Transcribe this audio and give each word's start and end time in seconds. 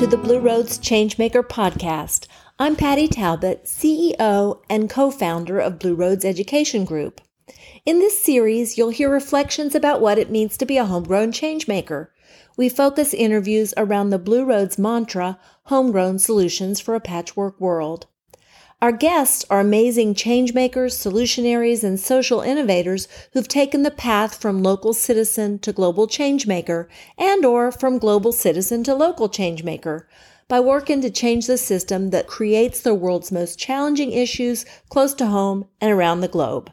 to 0.00 0.06
the 0.06 0.16
Blue 0.16 0.40
Roads 0.40 0.78
Changemaker 0.78 1.42
podcast. 1.42 2.26
I'm 2.58 2.74
Patty 2.74 3.06
Talbot, 3.06 3.64
CEO 3.66 4.62
and 4.70 4.88
co 4.88 5.10
founder 5.10 5.60
of 5.60 5.78
Blue 5.78 5.94
Roads 5.94 6.24
Education 6.24 6.86
Group. 6.86 7.20
In 7.84 7.98
this 7.98 8.18
series, 8.18 8.78
you'll 8.78 8.88
hear 8.88 9.10
reflections 9.10 9.74
about 9.74 10.00
what 10.00 10.16
it 10.16 10.30
means 10.30 10.56
to 10.56 10.64
be 10.64 10.78
a 10.78 10.86
homegrown 10.86 11.32
changemaker. 11.32 12.06
We 12.56 12.70
focus 12.70 13.12
interviews 13.12 13.74
around 13.76 14.08
the 14.08 14.18
Blue 14.18 14.46
Roads 14.46 14.78
mantra, 14.78 15.38
homegrown 15.64 16.18
solutions 16.18 16.80
for 16.80 16.94
a 16.94 17.00
patchwork 17.00 17.60
world. 17.60 18.06
Our 18.82 18.92
guests 18.92 19.44
are 19.50 19.60
amazing 19.60 20.14
changemakers, 20.14 20.96
solutionaries, 20.96 21.84
and 21.84 22.00
social 22.00 22.40
innovators 22.40 23.08
who've 23.34 23.46
taken 23.46 23.82
the 23.82 23.90
path 23.90 24.40
from 24.40 24.62
local 24.62 24.94
citizen 24.94 25.58
to 25.58 25.72
global 25.74 26.06
changemaker 26.08 26.88
and 27.18 27.44
or 27.44 27.70
from 27.72 27.98
global 27.98 28.32
citizen 28.32 28.82
to 28.84 28.94
local 28.94 29.28
changemaker 29.28 30.04
by 30.48 30.60
working 30.60 31.02
to 31.02 31.10
change 31.10 31.46
the 31.46 31.58
system 31.58 32.08
that 32.08 32.26
creates 32.26 32.80
the 32.80 32.94
world's 32.94 33.30
most 33.30 33.58
challenging 33.58 34.12
issues 34.12 34.64
close 34.88 35.12
to 35.12 35.26
home 35.26 35.66
and 35.78 35.92
around 35.92 36.22
the 36.22 36.28
globe. 36.28 36.72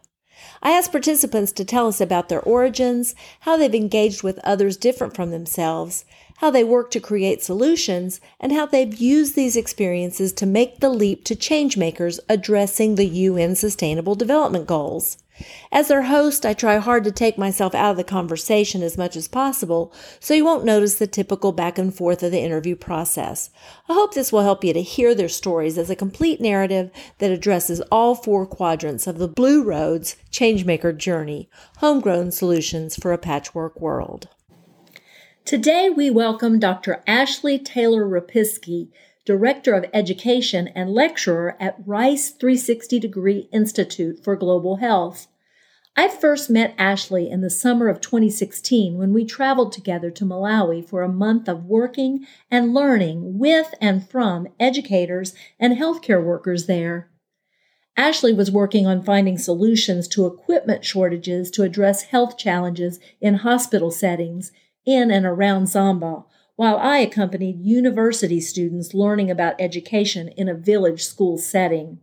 I 0.63 0.71
asked 0.71 0.93
participants 0.93 1.51
to 1.51 1.65
tell 1.65 1.87
us 1.87 1.99
about 1.99 2.29
their 2.29 2.41
origins, 2.41 3.15
how 3.41 3.57
they've 3.57 3.75
engaged 3.75 4.23
with 4.23 4.39
others 4.45 4.77
different 4.77 5.13
from 5.13 5.31
themselves, 5.31 6.05
how 6.37 6.51
they 6.51 6.63
work 6.63 6.91
to 6.91 6.99
create 6.99 7.43
solutions, 7.43 8.21
and 8.39 8.51
how 8.51 8.65
they've 8.65 8.95
used 8.95 9.35
these 9.35 9.55
experiences 9.55 10.31
to 10.31 10.45
make 10.45 10.79
the 10.79 10.89
leap 10.89 11.23
to 11.23 11.35
changemakers 11.35 12.19
addressing 12.29 12.95
the 12.95 13.05
UN 13.05 13.55
Sustainable 13.55 14.15
Development 14.15 14.67
Goals. 14.67 15.17
As 15.71 15.87
their 15.87 16.03
host, 16.03 16.45
I 16.45 16.53
try 16.53 16.77
hard 16.77 17.03
to 17.03 17.11
take 17.11 17.37
myself 17.37 17.75
out 17.75 17.91
of 17.91 17.97
the 17.97 18.03
conversation 18.03 18.81
as 18.81 18.97
much 18.97 19.15
as 19.15 19.27
possible 19.27 19.93
so 20.19 20.33
you 20.33 20.45
won't 20.45 20.65
notice 20.65 20.95
the 20.95 21.07
typical 21.07 21.51
back 21.51 21.77
and 21.77 21.93
forth 21.93 22.23
of 22.23 22.31
the 22.31 22.39
interview 22.39 22.75
process. 22.75 23.49
I 23.89 23.93
hope 23.93 24.13
this 24.13 24.31
will 24.31 24.41
help 24.41 24.63
you 24.63 24.73
to 24.73 24.81
hear 24.81 25.13
their 25.13 25.29
stories 25.29 25.77
as 25.77 25.89
a 25.89 25.95
complete 25.95 26.41
narrative 26.41 26.91
that 27.17 27.31
addresses 27.31 27.81
all 27.91 28.15
four 28.15 28.45
quadrants 28.45 29.07
of 29.07 29.17
the 29.17 29.27
Blue 29.27 29.63
Roads 29.63 30.17
Changemaker 30.31 30.95
journey, 30.95 31.49
homegrown 31.77 32.31
solutions 32.31 32.95
for 32.95 33.13
a 33.13 33.17
patchwork 33.17 33.79
world. 33.79 34.29
Today, 35.47 35.89
we 35.89 36.09
welcome 36.09 36.59
Dr. 36.59 37.01
Ashley 37.07 37.57
Taylor 37.57 38.05
Rapisky, 38.05 38.89
Director 39.23 39.73
of 39.75 39.85
Education 39.93 40.67
and 40.75 40.89
lecturer 40.89 41.55
at 41.57 41.77
Rice 41.85 42.31
360 42.31 42.99
Degree 42.99 43.47
Institute 43.53 44.21
for 44.21 44.35
Global 44.35 44.75
Health. 44.75 45.27
I 45.95 46.09
first 46.09 46.49
met 46.49 46.75
Ashley 46.77 47.29
in 47.29 47.39
the 47.39 47.49
summer 47.49 47.87
of 47.87 48.01
2016 48.01 48.97
when 48.97 49.13
we 49.13 49.23
traveled 49.23 49.71
together 49.71 50.11
to 50.11 50.25
Malawi 50.25 50.85
for 50.85 51.01
a 51.01 51.07
month 51.07 51.47
of 51.47 51.63
working 51.63 52.27
and 52.51 52.73
learning 52.73 53.39
with 53.39 53.73
and 53.79 54.05
from 54.05 54.49
educators 54.59 55.33
and 55.57 55.77
healthcare 55.77 56.21
workers 56.21 56.65
there. 56.65 57.09
Ashley 57.95 58.33
was 58.33 58.51
working 58.51 58.85
on 58.85 59.01
finding 59.01 59.37
solutions 59.37 60.09
to 60.09 60.25
equipment 60.25 60.83
shortages 60.83 61.49
to 61.51 61.63
address 61.63 62.03
health 62.03 62.37
challenges 62.37 62.99
in 63.21 63.35
hospital 63.35 63.91
settings 63.91 64.51
in 64.87 65.11
and 65.11 65.25
around 65.25 65.65
Zomba, 65.65 66.23
while 66.55 66.77
I 66.77 66.99
accompanied 66.99 67.59
university 67.59 68.39
students 68.39 68.93
learning 68.93 69.29
about 69.29 69.59
education 69.59 70.29
in 70.29 70.47
a 70.47 70.55
village 70.55 71.03
school 71.03 71.37
setting. 71.37 71.99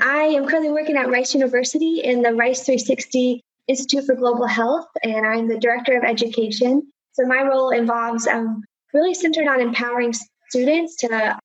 I 0.00 0.32
am 0.32 0.46
currently 0.46 0.70
working 0.70 0.96
at 0.96 1.10
Rice 1.10 1.34
University 1.34 2.00
in 2.04 2.22
the 2.22 2.32
Rice 2.32 2.64
360 2.64 3.42
Institute 3.66 4.06
for 4.06 4.14
Global 4.14 4.46
Health, 4.46 4.86
and 5.02 5.26
I'm 5.26 5.48
the 5.48 5.58
Director 5.58 5.98
of 5.98 6.04
Education. 6.04 6.90
So 7.12 7.26
my 7.26 7.42
role 7.42 7.70
involves 7.70 8.26
um, 8.26 8.62
really 8.92 9.14
centered 9.14 9.48
on 9.48 9.60
empowering 9.60 10.12
students 10.48 10.96
to 10.96 11.38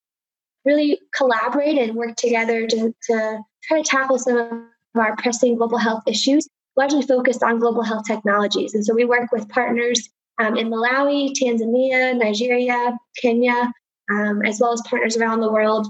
really 0.66 1.00
collaborate 1.16 1.78
and 1.78 1.95
work 1.95 2.16
together 2.16 2.66
to, 2.67 2.94
to 3.07 3.39
try 3.63 3.81
to 3.81 3.88
tackle 3.88 4.17
some 4.17 4.38
of 4.38 4.51
our 4.95 5.16
pressing 5.17 5.56
global 5.56 5.78
health 5.78 6.03
issues, 6.07 6.47
largely 6.75 7.01
focused 7.01 7.44
on 7.44 7.59
global 7.59 7.83
health 7.83 8.06
technologies. 8.06 8.73
And 8.73 8.83
so 8.85 8.94
we 8.94 9.06
work 9.06 9.31
with 9.31 9.47
partners 9.50 10.09
um, 10.39 10.57
in 10.57 10.69
Malawi, 10.69 11.31
Tanzania, 11.33 12.17
Nigeria, 12.17 12.97
Kenya, 13.22 13.72
um, 14.12 14.41
as 14.44 14.59
well 14.59 14.73
as 14.73 14.81
partners 14.85 15.17
around 15.17 15.39
the 15.39 15.51
world, 15.51 15.88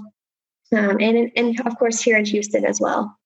um, 0.72 0.98
and, 1.00 1.30
and 1.36 1.60
of 1.66 1.78
course 1.78 2.00
here 2.00 2.16
in 2.16 2.24
Houston 2.24 2.64
as 2.64 2.80
well. 2.80 3.16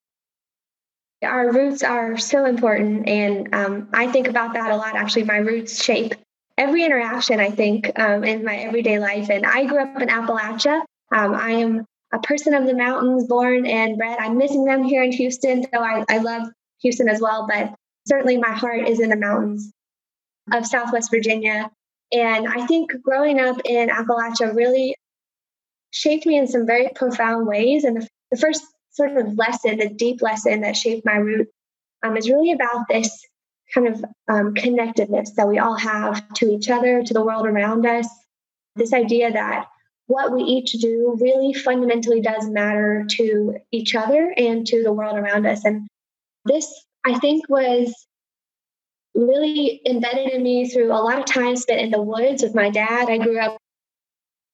Our 1.22 1.52
roots 1.52 1.82
are 1.82 2.16
so 2.16 2.47
important, 2.47 3.06
and 3.06 3.54
um, 3.54 3.88
I 3.92 4.06
think 4.06 4.26
about 4.26 4.54
that 4.54 4.70
a 4.70 4.76
lot. 4.76 4.97
Actually, 4.97 5.24
my 5.24 5.36
roots 5.36 5.82
shape 5.82 6.14
every 6.60 6.84
interaction, 6.84 7.41
I 7.41 7.50
think, 7.50 7.91
um, 7.98 8.22
in 8.22 8.44
my 8.44 8.56
everyday 8.56 8.98
life. 8.98 9.31
And 9.31 9.47
I 9.47 9.65
grew 9.65 9.81
up 9.81 10.00
in 10.00 10.09
Appalachia. 10.09 10.82
Um, 11.10 11.34
I 11.34 11.53
am 11.53 11.87
a 12.12 12.19
person 12.19 12.53
of 12.53 12.66
the 12.66 12.75
mountains, 12.75 13.26
born 13.26 13.66
and 13.66 13.97
bred. 13.97 14.19
I'm 14.21 14.37
missing 14.37 14.66
them 14.66 14.84
here 14.84 15.03
in 15.03 15.10
Houston, 15.10 15.65
though 15.72 15.81
I, 15.81 16.04
I 16.09 16.19
love 16.19 16.48
Houston 16.82 17.09
as 17.09 17.21
well. 17.21 17.47
But 17.48 17.75
certainly 18.06 18.37
my 18.37 18.53
heart 18.53 18.87
is 18.87 19.00
in 19.00 19.09
the 19.09 19.16
mountains 19.16 19.72
of 20.53 20.66
Southwest 20.66 21.10
Virginia. 21.10 21.71
And 22.12 22.47
I 22.47 22.66
think 22.66 22.92
growing 23.03 23.41
up 23.41 23.62
in 23.65 23.88
Appalachia 23.88 24.54
really 24.54 24.94
shaped 25.92 26.27
me 26.27 26.37
in 26.37 26.47
some 26.47 26.66
very 26.66 26.91
profound 26.94 27.47
ways. 27.47 27.84
And 27.84 28.03
the, 28.03 28.09
the 28.31 28.37
first 28.37 28.62
sort 28.91 29.16
of 29.16 29.38
lesson, 29.38 29.78
the 29.78 29.88
deep 29.88 30.21
lesson 30.21 30.60
that 30.60 30.77
shaped 30.77 31.06
my 31.06 31.16
root, 31.16 31.48
um, 32.03 32.19
is 32.19 32.28
really 32.28 32.53
about 32.53 32.87
this 32.88 33.25
kind 33.75 33.88
of 33.88 34.04
um, 34.28 34.54
connectedness 34.54 35.32
that 35.36 35.48
we 35.48 35.58
all 35.58 35.76
have 35.76 36.26
to 36.34 36.50
each 36.50 36.70
other, 36.70 37.03
to 37.03 37.14
the 37.14 37.25
world 37.25 37.47
around 37.47 37.86
us. 37.86 38.08
This 38.76 38.92
idea 38.92 39.32
that 39.32 39.66
what 40.06 40.32
we 40.32 40.42
each 40.42 40.72
do 40.72 41.16
really 41.20 41.53
fundamentally 41.53 42.20
does 42.20 42.48
matter 42.48 43.04
to 43.10 43.56
each 43.70 43.94
other 43.94 44.34
and 44.36 44.66
to 44.66 44.82
the 44.82 44.92
world 44.92 45.16
around 45.16 45.47
us. 45.47 45.64
And 45.64 45.86
this, 46.44 46.84
I 47.04 47.19
think, 47.19 47.48
was 47.48 47.94
really 49.14 49.80
embedded 49.86 50.32
in 50.32 50.42
me 50.42 50.69
through 50.69 50.92
a 50.92 51.03
lot 51.03 51.19
of 51.19 51.25
time 51.26 51.56
spent 51.56 51.80
in 51.80 51.91
the 51.91 52.03
woods 52.03 52.42
with 52.42 52.54
my 52.54 52.70
dad. 52.70 53.09
I 53.09 53.19
grew 53.19 53.38
up 53.38 53.56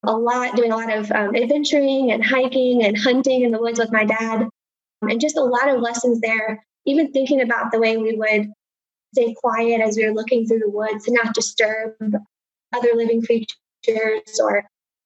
a 0.05 0.13
lot 0.13 0.57
doing 0.57 0.73
a 0.73 0.77
lot 0.77 0.93
of 0.93 1.11
um, 1.11 1.35
adventuring 1.35 2.13
and 2.13 2.25
hiking 2.25 2.85
and 2.85 2.97
hunting 2.97 3.43
in 3.43 3.51
the 3.51 3.61
woods 3.61 3.79
with 3.79 3.93
my 3.93 4.05
dad, 4.05 4.49
and 5.03 5.21
just 5.21 5.37
a 5.37 5.43
lot 5.43 5.69
of 5.69 5.81
lessons 5.81 6.21
there. 6.21 6.65
Even 6.85 7.13
thinking 7.13 7.41
about 7.41 7.73
the 7.73 7.81
way 7.81 7.97
we 7.97 8.15
would 8.15 8.53
stay 9.17 9.35
quiet 9.35 9.81
as 9.81 9.97
we 9.97 10.05
were 10.05 10.15
looking 10.15 10.47
through 10.47 10.59
the 10.59 10.69
woods 10.69 11.05
to 11.05 11.13
not 11.13 11.35
disturb 11.35 11.95
other 12.75 12.91
living 12.95 13.23
creatures 13.23 14.41
or 14.41 14.65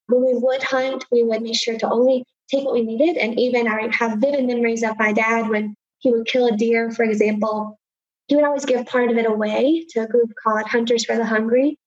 when 0.09 0.25
we 0.25 0.35
would 0.35 0.63
hunt 0.63 1.05
we 1.13 1.23
would 1.23 1.43
make 1.43 1.57
sure 1.57 1.79
to 1.79 1.89
only 1.89 2.25
take 2.51 2.65
what 2.65 2.75
we 2.75 2.83
needed. 2.83 3.17
And 3.17 3.39
even 3.39 3.69
i 3.69 3.89
have 3.93 4.19
vivid 4.19 4.47
memories 4.47 4.83
of 4.83 4.99
my 4.99 5.13
dad 5.13 5.49
when 5.49 5.75
he 5.99 6.11
would 6.11 6.27
kill 6.27 6.47
a 6.47 6.57
deer 6.57 6.91
for 6.91 7.05
example. 7.05 7.79
He 8.27 8.37
would 8.37 8.45
always 8.45 8.65
give 8.65 8.87
part 8.87 9.11
of 9.11 9.17
it 9.17 9.27
away 9.27 9.87
to 9.91 10.01
a 10.01 10.07
group 10.07 10.33
called 10.43 10.67
hunters 10.67 11.05
for 11.05 11.17
the 11.17 11.27
hungry. 11.27 11.79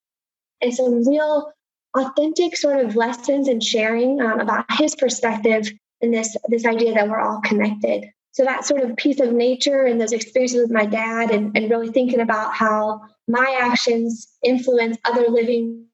And 0.62 0.74
some 0.74 1.08
real 1.08 1.52
authentic 1.96 2.58
sort 2.58 2.84
of 2.84 2.96
lessons 2.96 3.48
and 3.48 3.62
sharing 3.62 4.22
um, 4.22 4.40
about 4.40 4.66
his 4.72 4.96
perspective 4.96 5.72
and 6.02 6.14
this 6.14 6.36
this 6.48 6.66
idea 6.66 6.94
that 6.94 7.08
we're 7.10 7.20
all 7.20 7.42
connected 7.42 8.06
so 8.34 8.44
that 8.44 8.66
sort 8.66 8.82
of 8.82 8.96
piece 8.98 9.20
of 9.20 9.32
nature 9.32 9.86
and 9.86 10.02
those 10.02 10.12
experiences 10.12 10.62
with 10.62 10.72
my 10.72 10.86
dad 10.86 11.32
and, 11.32 11.56
and 11.56 11.70
really 11.70 11.90
thinking 11.90 12.20
about 12.20 12.54
how 12.54 13.02
my 13.28 13.58
actions 13.62 14.28
influence 14.44 14.98
other 15.06 15.30
living 15.30 15.86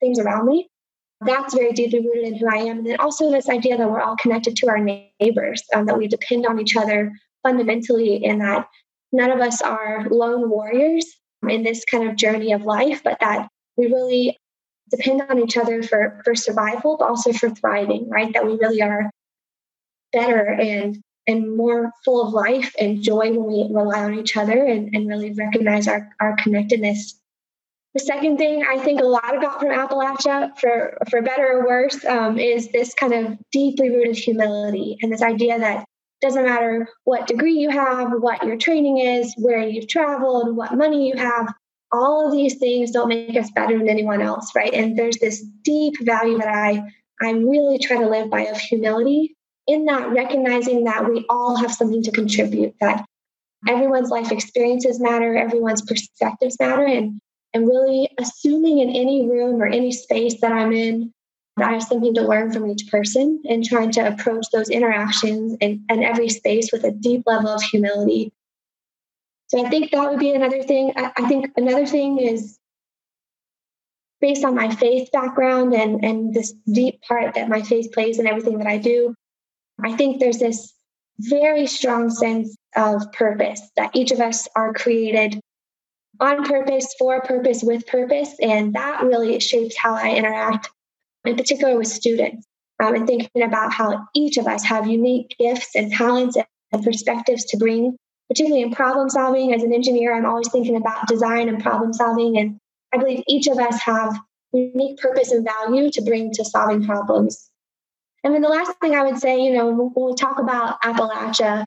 things 0.00 0.18
around 0.18 0.46
me 0.46 0.70
that's 1.20 1.54
very 1.54 1.72
deeply 1.72 2.00
rooted 2.00 2.24
in 2.24 2.34
who 2.34 2.46
i 2.46 2.56
am. 2.56 2.78
And 2.78 2.86
then 2.86 3.00
also 3.00 3.30
this 3.30 3.48
idea 3.48 3.76
that 3.76 3.90
we're 3.90 4.00
all 4.00 4.16
connected 4.16 4.56
to 4.56 4.68
our 4.68 4.78
neighbors 4.78 5.62
um, 5.74 5.86
that 5.86 5.98
we 5.98 6.08
depend 6.08 6.46
on 6.46 6.60
each 6.60 6.76
other 6.76 7.12
fundamentally 7.42 8.24
and 8.24 8.40
that 8.40 8.66
none 9.12 9.30
of 9.30 9.40
us 9.40 9.62
are 9.62 10.06
lone 10.10 10.50
warriors 10.50 11.06
in 11.48 11.62
this 11.62 11.84
kind 11.84 12.08
of 12.08 12.16
journey 12.16 12.52
of 12.52 12.62
life 12.62 13.02
but 13.02 13.18
that 13.20 13.48
we 13.76 13.86
really 13.86 14.36
depend 14.90 15.22
on 15.22 15.38
each 15.38 15.56
other 15.56 15.82
for 15.82 16.20
for 16.24 16.34
survival 16.34 16.96
but 16.98 17.08
also 17.08 17.32
for 17.32 17.48
thriving 17.50 18.08
right? 18.10 18.32
That 18.34 18.46
we 18.46 18.56
really 18.56 18.82
are 18.82 19.10
better 20.12 20.44
and 20.44 21.02
and 21.26 21.56
more 21.56 21.92
full 22.04 22.26
of 22.26 22.32
life 22.32 22.74
and 22.78 23.02
joy 23.02 23.32
when 23.32 23.44
we 23.44 23.68
rely 23.74 24.04
on 24.04 24.18
each 24.18 24.36
other 24.36 24.64
and, 24.64 24.94
and 24.94 25.08
really 25.08 25.32
recognize 25.32 25.88
our, 25.88 26.08
our 26.20 26.36
connectedness. 26.36 27.20
The 27.94 28.00
second 28.00 28.36
thing 28.36 28.62
I 28.68 28.78
think 28.78 29.00
a 29.00 29.04
lot 29.04 29.36
about 29.36 29.58
from 29.58 29.70
Appalachia, 29.70 30.58
for, 30.58 30.98
for 31.08 31.22
better 31.22 31.46
or 31.46 31.66
worse, 31.66 32.04
um, 32.04 32.38
is 32.38 32.70
this 32.70 32.94
kind 32.94 33.14
of 33.14 33.38
deeply 33.52 33.90
rooted 33.90 34.16
humility 34.16 34.98
and 35.00 35.10
this 35.10 35.22
idea 35.22 35.58
that 35.58 35.84
doesn't 36.20 36.44
matter 36.44 36.88
what 37.04 37.26
degree 37.26 37.54
you 37.54 37.70
have, 37.70 38.10
what 38.20 38.44
your 38.44 38.56
training 38.56 38.98
is, 38.98 39.34
where 39.38 39.66
you've 39.66 39.88
traveled, 39.88 40.56
what 40.56 40.76
money 40.76 41.08
you 41.08 41.16
have, 41.16 41.52
all 41.92 42.26
of 42.26 42.32
these 42.32 42.56
things 42.58 42.90
don't 42.90 43.08
make 43.08 43.36
us 43.36 43.50
better 43.52 43.78
than 43.78 43.88
anyone 43.88 44.20
else, 44.20 44.54
right? 44.54 44.72
And 44.72 44.98
there's 44.98 45.18
this 45.18 45.42
deep 45.62 45.94
value 46.02 46.38
that 46.38 46.48
I 46.48 46.82
I 47.22 47.30
really 47.30 47.78
try 47.78 47.96
to 47.96 48.08
live 48.08 48.28
by 48.28 48.42
of 48.42 48.58
humility 48.58 49.35
in 49.66 49.86
that, 49.86 50.10
recognizing 50.10 50.84
that 50.84 51.08
we 51.08 51.24
all 51.28 51.56
have 51.56 51.72
something 51.72 52.02
to 52.02 52.12
contribute, 52.12 52.74
that 52.80 53.04
everyone's 53.68 54.10
life 54.10 54.30
experiences 54.30 55.00
matter, 55.00 55.36
everyone's 55.36 55.82
perspectives 55.82 56.56
matter, 56.60 56.84
and, 56.84 57.20
and 57.52 57.66
really 57.66 58.08
assuming 58.18 58.78
in 58.78 58.90
any 58.90 59.28
room 59.28 59.60
or 59.60 59.66
any 59.66 59.92
space 59.92 60.40
that 60.40 60.52
I'm 60.52 60.72
in 60.72 61.12
that 61.56 61.68
I 61.68 61.72
have 61.72 61.82
something 61.82 62.14
to 62.14 62.22
learn 62.22 62.52
from 62.52 62.70
each 62.70 62.90
person 62.90 63.42
and 63.48 63.64
trying 63.64 63.90
to 63.92 64.06
approach 64.06 64.46
those 64.52 64.68
interactions 64.68 65.56
and, 65.60 65.80
and 65.88 66.04
every 66.04 66.28
space 66.28 66.70
with 66.70 66.84
a 66.84 66.90
deep 66.90 67.22
level 67.26 67.48
of 67.48 67.62
humility. 67.62 68.32
So 69.48 69.64
I 69.64 69.70
think 69.70 69.90
that 69.90 70.10
would 70.10 70.18
be 70.18 70.32
another 70.32 70.62
thing. 70.62 70.92
I, 70.96 71.12
I 71.16 71.28
think 71.28 71.52
another 71.56 71.86
thing 71.86 72.18
is 72.18 72.58
based 74.20 74.44
on 74.44 74.54
my 74.54 74.74
faith 74.74 75.10
background 75.12 75.72
and, 75.72 76.04
and 76.04 76.34
this 76.34 76.52
deep 76.70 77.00
part 77.02 77.34
that 77.34 77.48
my 77.48 77.62
faith 77.62 77.92
plays 77.92 78.18
in 78.18 78.26
everything 78.26 78.58
that 78.58 78.66
I 78.66 78.76
do, 78.78 79.14
I 79.84 79.94
think 79.96 80.20
there's 80.20 80.38
this 80.38 80.72
very 81.18 81.66
strong 81.66 82.10
sense 82.10 82.56
of 82.74 83.10
purpose 83.12 83.60
that 83.76 83.90
each 83.94 84.10
of 84.10 84.20
us 84.20 84.48
are 84.56 84.72
created 84.72 85.40
on 86.20 86.44
purpose, 86.44 86.94
for 86.98 87.20
purpose, 87.20 87.62
with 87.62 87.86
purpose. 87.86 88.34
And 88.40 88.74
that 88.74 89.02
really 89.02 89.38
shapes 89.40 89.76
how 89.76 89.94
I 89.94 90.14
interact, 90.14 90.70
in 91.24 91.36
particular 91.36 91.76
with 91.76 91.88
students. 91.88 92.46
Um, 92.78 92.94
and 92.94 93.06
thinking 93.06 93.42
about 93.42 93.72
how 93.72 94.06
each 94.14 94.36
of 94.36 94.46
us 94.46 94.62
have 94.64 94.86
unique 94.86 95.34
gifts 95.38 95.74
and 95.74 95.90
talents 95.90 96.36
and 96.72 96.84
perspectives 96.84 97.46
to 97.46 97.56
bring, 97.56 97.96
particularly 98.28 98.62
in 98.62 98.70
problem 98.70 99.08
solving. 99.08 99.54
As 99.54 99.62
an 99.62 99.72
engineer, 99.72 100.14
I'm 100.14 100.26
always 100.26 100.50
thinking 100.50 100.76
about 100.76 101.08
design 101.08 101.48
and 101.48 101.62
problem 101.62 101.94
solving. 101.94 102.36
And 102.36 102.58
I 102.92 102.98
believe 102.98 103.24
each 103.26 103.46
of 103.46 103.58
us 103.58 103.80
have 103.80 104.18
unique 104.52 104.98
purpose 104.98 105.32
and 105.32 105.42
value 105.42 105.90
to 105.90 106.02
bring 106.02 106.32
to 106.32 106.44
solving 106.44 106.84
problems. 106.84 107.50
And 108.26 108.34
then 108.34 108.42
the 108.42 108.48
last 108.48 108.72
thing 108.80 108.96
I 108.96 109.04
would 109.04 109.18
say, 109.18 109.40
you 109.40 109.52
know, 109.52 109.70
when 109.70 109.92
we 109.94 110.14
talk 110.16 110.40
about 110.40 110.82
Appalachia, 110.82 111.64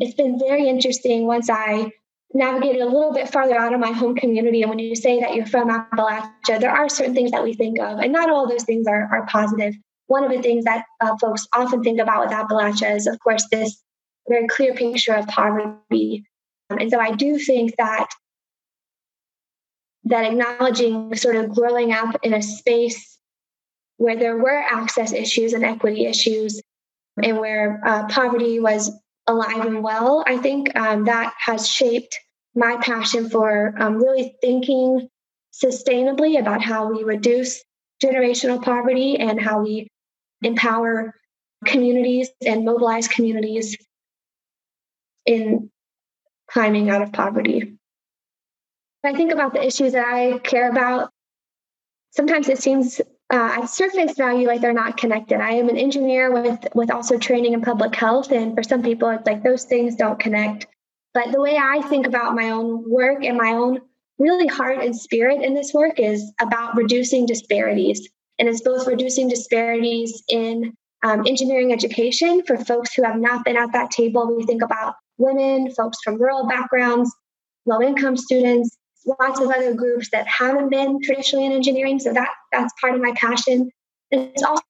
it's 0.00 0.16
been 0.16 0.36
very 0.36 0.68
interesting 0.68 1.24
once 1.24 1.48
I 1.48 1.92
navigated 2.34 2.82
a 2.82 2.86
little 2.86 3.12
bit 3.12 3.30
farther 3.30 3.54
out 3.54 3.72
of 3.72 3.78
my 3.78 3.92
home 3.92 4.16
community. 4.16 4.62
And 4.62 4.70
when 4.70 4.80
you 4.80 4.96
say 4.96 5.20
that 5.20 5.36
you're 5.36 5.46
from 5.46 5.70
Appalachia, 5.70 6.58
there 6.58 6.72
are 6.72 6.88
certain 6.88 7.14
things 7.14 7.30
that 7.30 7.44
we 7.44 7.54
think 7.54 7.78
of, 7.78 8.00
and 8.00 8.12
not 8.12 8.28
all 8.28 8.48
those 8.48 8.64
things 8.64 8.88
are, 8.88 9.08
are 9.12 9.24
positive. 9.26 9.72
One 10.08 10.24
of 10.24 10.32
the 10.32 10.42
things 10.42 10.64
that 10.64 10.84
uh, 11.00 11.16
folks 11.20 11.46
often 11.54 11.84
think 11.84 12.00
about 12.00 12.26
with 12.26 12.34
Appalachia 12.34 12.96
is, 12.96 13.06
of 13.06 13.20
course, 13.20 13.46
this 13.52 13.80
very 14.28 14.48
clear 14.48 14.74
picture 14.74 15.14
of 15.14 15.28
poverty. 15.28 16.24
Um, 16.70 16.78
and 16.78 16.90
so 16.90 16.98
I 16.98 17.12
do 17.12 17.38
think 17.38 17.76
that 17.76 18.08
that 20.06 20.24
acknowledging 20.24 21.14
sort 21.14 21.36
of 21.36 21.54
growing 21.54 21.92
up 21.92 22.16
in 22.24 22.34
a 22.34 22.42
space 22.42 23.17
where 23.98 24.16
there 24.16 24.38
were 24.38 24.58
access 24.58 25.12
issues 25.12 25.52
and 25.52 25.64
equity 25.64 26.06
issues 26.06 26.62
and 27.22 27.38
where 27.38 27.80
uh, 27.84 28.06
poverty 28.08 28.58
was 28.60 28.90
alive 29.26 29.66
and 29.66 29.82
well, 29.82 30.24
I 30.26 30.38
think 30.38 30.74
um, 30.76 31.04
that 31.04 31.34
has 31.38 31.68
shaped 31.68 32.18
my 32.54 32.78
passion 32.80 33.28
for 33.28 33.74
um, 33.78 33.96
really 33.96 34.34
thinking 34.40 35.08
sustainably 35.52 36.40
about 36.40 36.62
how 36.62 36.90
we 36.90 37.04
reduce 37.04 37.62
generational 38.02 38.62
poverty 38.62 39.18
and 39.18 39.40
how 39.40 39.62
we 39.62 39.88
empower 40.42 41.14
communities 41.66 42.30
and 42.46 42.64
mobilize 42.64 43.08
communities 43.08 43.76
in 45.26 45.70
climbing 46.48 46.88
out 46.88 47.02
of 47.02 47.12
poverty. 47.12 47.76
When 49.00 49.14
I 49.14 49.16
think 49.16 49.32
about 49.32 49.52
the 49.52 49.64
issues 49.64 49.92
that 49.92 50.06
I 50.06 50.38
care 50.38 50.70
about, 50.70 51.10
sometimes 52.10 52.48
it 52.48 52.58
seems 52.58 53.00
uh, 53.30 53.60
at 53.62 53.66
surface 53.66 54.16
value 54.16 54.46
like 54.46 54.60
they're 54.60 54.72
not 54.72 54.96
connected. 54.96 55.40
I 55.40 55.52
am 55.52 55.68
an 55.68 55.76
engineer 55.76 56.32
with 56.32 56.66
with 56.74 56.90
also 56.90 57.18
training 57.18 57.52
in 57.52 57.60
public 57.60 57.94
health, 57.94 58.32
and 58.32 58.54
for 58.54 58.62
some 58.62 58.82
people, 58.82 59.08
it's 59.10 59.26
like 59.26 59.42
those 59.42 59.64
things 59.64 59.96
don't 59.96 60.18
connect. 60.18 60.66
But 61.12 61.32
the 61.32 61.40
way 61.40 61.56
I 61.56 61.82
think 61.82 62.06
about 62.06 62.34
my 62.34 62.50
own 62.50 62.88
work 62.88 63.24
and 63.24 63.36
my 63.36 63.52
own 63.52 63.80
really 64.18 64.46
heart 64.46 64.78
and 64.82 64.96
spirit 64.96 65.42
in 65.42 65.54
this 65.54 65.74
work 65.74 66.00
is 66.00 66.32
about 66.40 66.76
reducing 66.76 67.26
disparities, 67.26 68.08
and 68.38 68.48
it's 68.48 68.62
both 68.62 68.86
reducing 68.86 69.28
disparities 69.28 70.22
in 70.28 70.72
um, 71.04 71.26
engineering 71.26 71.72
education 71.72 72.42
for 72.46 72.56
folks 72.56 72.94
who 72.94 73.02
have 73.02 73.18
not 73.18 73.44
been 73.44 73.56
at 73.56 73.72
that 73.72 73.90
table. 73.90 74.34
We 74.34 74.44
think 74.44 74.62
about 74.62 74.94
women, 75.18 75.70
folks 75.72 75.98
from 76.02 76.20
rural 76.20 76.48
backgrounds, 76.48 77.14
low 77.66 77.82
income 77.82 78.16
students, 78.16 78.77
lots 79.20 79.40
of 79.40 79.50
other 79.50 79.74
groups 79.74 80.10
that 80.10 80.26
haven't 80.26 80.70
been 80.70 81.00
traditionally 81.02 81.46
in 81.46 81.52
engineering. 81.52 81.98
So 81.98 82.12
that 82.12 82.28
that's 82.52 82.72
part 82.80 82.94
of 82.94 83.00
my 83.00 83.12
passion. 83.16 83.70
And 84.10 84.22
it's 84.34 84.42
also 84.42 84.62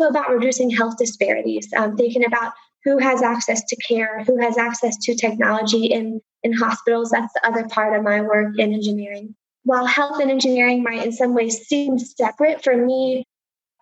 about 0.00 0.30
reducing 0.30 0.70
health 0.70 0.96
disparities, 0.98 1.68
um, 1.76 1.96
thinking 1.96 2.24
about 2.24 2.52
who 2.84 2.98
has 2.98 3.22
access 3.22 3.64
to 3.64 3.76
care, 3.76 4.22
who 4.24 4.40
has 4.40 4.56
access 4.56 4.96
to 4.98 5.14
technology 5.16 5.86
in, 5.86 6.20
in 6.44 6.52
hospitals. 6.52 7.10
That's 7.10 7.32
the 7.34 7.46
other 7.46 7.68
part 7.68 7.96
of 7.96 8.04
my 8.04 8.20
work 8.20 8.58
in 8.58 8.72
engineering. 8.72 9.34
While 9.64 9.86
health 9.86 10.20
and 10.20 10.30
engineering 10.30 10.84
might 10.84 11.04
in 11.04 11.10
some 11.10 11.34
ways 11.34 11.66
seem 11.66 11.98
separate, 11.98 12.62
for 12.62 12.76
me, 12.76 13.24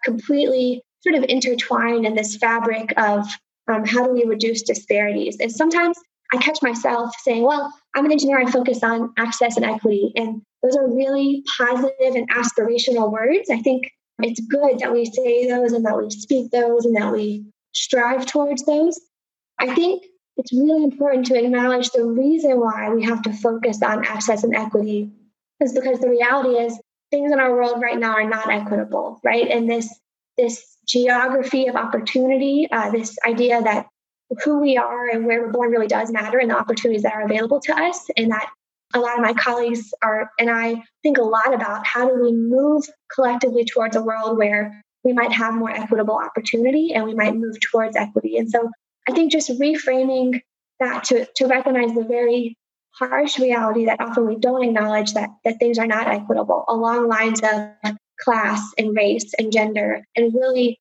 completely 0.05 0.83
sort 1.03 1.17
of 1.17 1.25
intertwined 1.29 2.07
in 2.07 2.15
this 2.15 2.37
fabric 2.37 2.95
of 2.97 3.27
um, 3.69 3.85
how 3.85 4.07
do 4.07 4.13
we 4.13 4.25
reduce 4.25 4.63
disparities. 4.63 5.37
And 5.39 5.53
sometimes 5.53 5.99
I 6.33 6.39
catch 6.39 6.63
myself 6.63 7.15
saying, 7.23 7.43
well, 7.43 7.73
I'm 7.95 8.05
an 8.05 8.13
engineer, 8.13 8.41
I 8.41 8.51
focus 8.51 8.83
on 8.83 9.13
access 9.17 9.57
and 9.57 9.65
equity. 9.65 10.13
And 10.17 10.43
those 10.63 10.77
are 10.77 10.89
really 10.89 11.45
positive 11.57 12.15
and 12.15 12.29
aspirational 12.31 13.13
words. 13.13 13.51
I 13.51 13.61
think 13.61 13.91
it's 14.21 14.41
good 14.41 14.79
that 14.81 14.93
we 14.93 15.05
say 15.05 15.49
those 15.49 15.73
and 15.73 15.85
that 15.85 15.99
we 15.99 16.11
speak 16.11 16.51
those 16.51 16.85
and 16.85 16.97
that 16.97 17.13
we 17.13 17.45
strive 17.73 18.27
towards 18.27 18.65
those. 18.65 19.01
I 19.59 19.75
think 19.75 20.05
it's 20.37 20.53
really 20.53 20.85
important 20.85 21.27
to 21.27 21.39
acknowledge 21.39 21.91
the 21.91 22.05
reason 22.05 22.59
why 22.61 22.91
we 22.91 23.05
have 23.05 23.23
to 23.23 23.33
focus 23.33 23.83
on 23.83 24.05
access 24.05 24.43
and 24.43 24.55
equity 24.55 25.11
is 25.61 25.73
because 25.73 26.01
the 26.01 26.09
reality 26.09 26.57
is 26.57 26.79
things 27.11 27.33
in 27.33 27.39
our 27.39 27.55
world 27.55 27.81
right 27.81 27.99
now 27.99 28.13
are 28.13 28.29
not 28.29 28.51
equitable, 28.51 29.21
right? 29.23 29.49
And 29.49 29.71
this 29.71 29.89
this 30.37 30.77
geography 30.87 31.69
of 31.69 31.77
opportunity, 31.77 32.67
uh, 32.73 32.91
this 32.91 33.17
idea 33.25 33.63
that 33.63 33.87
who 34.45 34.61
we 34.61 34.77
are 34.77 35.09
and 35.09 35.27
where 35.27 35.43
we're 35.43 35.53
born 35.53 35.71
really 35.71 35.87
does 35.87 36.11
matter 36.11 36.39
and 36.39 36.51
the 36.51 36.59
opportunities 36.59 37.03
that 37.03 37.13
are 37.13 37.25
available 37.25 37.61
to 37.61 37.75
us 37.75 38.09
and 38.17 38.31
that 38.31 38.49
a 38.95 39.01
lot 39.01 39.15
of 39.15 39.21
my 39.21 39.35
colleagues 39.35 39.93
are 40.03 40.31
and 40.39 40.51
i 40.51 40.83
think 41.03 41.19
a 41.19 41.23
lot 41.23 41.53
about 41.53 41.87
how 41.87 42.09
do 42.09 42.21
we 42.23 42.33
move 42.33 42.85
collectively 43.13 43.65
towards 43.65 43.97
a 43.97 44.03
world 44.03 44.39
where 44.39 44.83
we 45.03 45.13
might 45.13 45.33
have 45.33 45.55
more 45.55 45.71
equitable 45.71 46.17
opportunity 46.17 46.93
and 46.95 47.05
we 47.05 47.15
might 47.15 47.37
move 47.37 47.61
towards 47.61 47.95
equity. 47.97 48.39
And 48.39 48.51
so 48.51 48.71
i 49.09 49.13
think 49.13 49.31
just 49.31 49.51
reframing 49.51 50.41
that 50.81 51.05
to, 51.05 51.27
to 51.37 51.47
recognize 51.47 51.95
the 51.95 52.05
very 52.05 52.57
harsh 52.99 53.39
reality 53.39 53.85
that 53.87 54.01
often 54.01 54.27
we 54.27 54.37
don't 54.37 54.65
acknowledge 54.65 55.15
that 55.15 55.31
that 55.45 55.59
things 55.59 55.79
are 55.79 55.87
not 55.87 56.09
equitable 56.09 56.65
along 56.69 57.09
lines 57.09 57.41
of 57.43 57.97
class 58.21 58.63
and 58.79 58.97
race 58.97 59.35
and 59.39 59.53
gender 59.53 60.05
and 60.17 60.33
really 60.35 60.79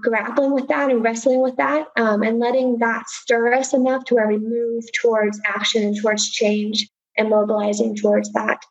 grappling 0.00 0.52
with 0.52 0.68
that 0.68 0.90
and 0.90 1.02
wrestling 1.02 1.40
with 1.40 1.56
that 1.56 1.88
um, 1.96 2.22
and 2.22 2.38
letting 2.38 2.78
that 2.78 3.08
stir 3.08 3.52
us 3.54 3.74
enough 3.74 4.04
to 4.04 4.14
where 4.14 4.28
we 4.28 4.38
move 4.38 4.84
towards 4.92 5.40
action 5.44 5.82
and 5.82 6.00
towards 6.00 6.30
change 6.30 6.88
and 7.16 7.30
mobilizing 7.30 7.96
towards 7.96 8.32
that. 8.32 8.62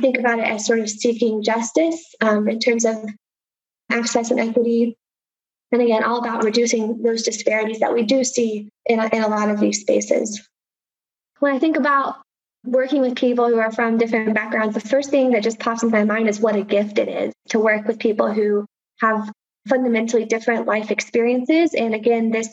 Think 0.00 0.18
about 0.18 0.38
it 0.38 0.44
as 0.44 0.66
sort 0.66 0.80
of 0.80 0.90
seeking 0.90 1.42
justice 1.42 2.14
um, 2.20 2.48
in 2.48 2.60
terms 2.60 2.84
of 2.84 2.96
access 3.90 4.30
and 4.30 4.38
equity. 4.38 4.96
And 5.72 5.82
again, 5.82 6.04
all 6.04 6.18
about 6.18 6.44
reducing 6.44 7.02
those 7.02 7.22
disparities 7.22 7.80
that 7.80 7.92
we 7.92 8.02
do 8.02 8.22
see 8.24 8.68
in 8.86 9.00
a, 9.00 9.06
in 9.06 9.22
a 9.22 9.28
lot 9.28 9.50
of 9.50 9.60
these 9.60 9.80
spaces. 9.80 10.46
When 11.40 11.54
I 11.54 11.58
think 11.58 11.76
about 11.76 12.16
working 12.64 13.00
with 13.00 13.16
people 13.16 13.48
who 13.48 13.58
are 13.58 13.72
from 13.72 13.98
different 13.98 14.34
backgrounds, 14.34 14.74
the 14.74 14.80
first 14.80 15.10
thing 15.10 15.30
that 15.32 15.42
just 15.42 15.58
pops 15.58 15.82
into 15.82 15.96
my 15.96 16.04
mind 16.04 16.28
is 16.28 16.40
what 16.40 16.56
a 16.56 16.62
gift 16.62 16.98
it 16.98 17.08
is 17.08 17.32
to 17.50 17.58
work 17.58 17.86
with 17.86 17.98
people 17.98 18.32
who 18.32 18.66
have 19.00 19.30
fundamentally 19.68 20.24
different 20.24 20.66
life 20.66 20.90
experiences. 20.90 21.74
And 21.74 21.94
again, 21.94 22.30
this 22.30 22.48